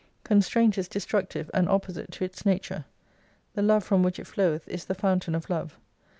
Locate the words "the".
3.53-3.61, 4.85-4.95